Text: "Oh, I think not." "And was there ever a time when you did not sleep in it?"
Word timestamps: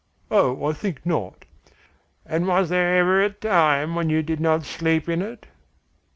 "Oh, 0.31 0.65
I 0.65 0.73
think 0.73 1.05
not." 1.05 1.45
"And 2.25 2.47
was 2.47 2.69
there 2.69 2.97
ever 2.97 3.21
a 3.23 3.29
time 3.29 3.93
when 3.93 4.09
you 4.09 4.23
did 4.23 4.39
not 4.39 4.65
sleep 4.65 5.07
in 5.07 5.21
it?" 5.21 5.45